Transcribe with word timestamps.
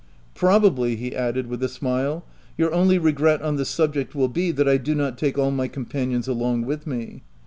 "Probably," 0.33 0.95
he 0.95 1.15
added, 1.15 1.45
with 1.45 1.61
a 1.61 1.69
smile, 1.69 2.25
"your 2.57 2.73
only 2.73 2.97
regret 2.97 3.43
on 3.43 3.57
the 3.57 3.65
subject 3.65 4.15
will 4.15 4.29
be, 4.29 4.49
that 4.49 4.67
I 4.67 4.77
do 4.77 4.95
not 4.95 5.15
take 5.15 5.37
all 5.37 5.51
my 5.51 5.67
companions 5.67 6.27
along 6.27 6.63
with 6.63 6.87
me. 6.87 7.21